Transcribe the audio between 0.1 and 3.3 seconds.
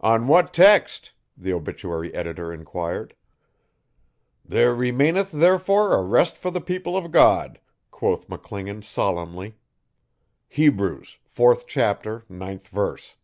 what text?' the obituary editor enquired.